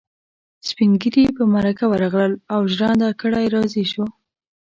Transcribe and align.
سپين 0.67 0.91
ږيري 1.01 1.25
په 1.37 1.43
مرکه 1.53 1.85
ورغلل 1.89 2.33
او 2.53 2.61
ژرنده 2.75 3.09
ګړی 3.21 3.45
راضي 3.55 3.85
شو. 3.91 4.05